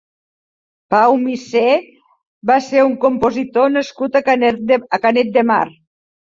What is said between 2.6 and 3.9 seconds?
ser un compositor